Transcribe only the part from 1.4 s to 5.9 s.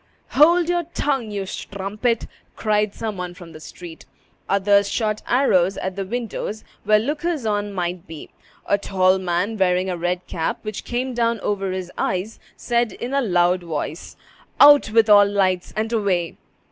strumpet!" cried some one from the street. Others shot arrows